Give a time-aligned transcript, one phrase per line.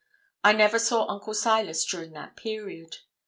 [0.43, 2.95] I never saw Uncle Silas during that period.